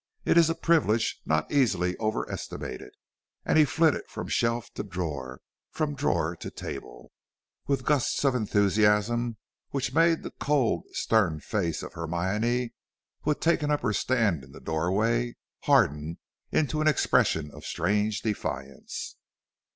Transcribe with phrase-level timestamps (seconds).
[0.25, 2.89] It is a privilege not easily over estimated."
[3.45, 7.11] And he flitted from shelf to drawer, from drawer to table,
[7.67, 9.37] with gusts of enthusiasm
[9.69, 12.73] which made the cold, stern face of Hermione,
[13.21, 15.35] who had taken up her stand in the doorway,
[15.65, 16.17] harden
[16.51, 19.17] into an expression of strange defiance.